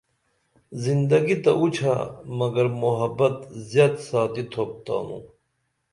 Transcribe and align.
زندگی 0.85 1.35
تہ 1.43 1.51
اُچھہ 1.61 1.93
مگر 2.37 2.65
محبت 2.83 3.35
زیت 3.69 3.93
ساتی 4.07 4.43
تُھوپ 4.51 4.71
تانوں 4.85 5.23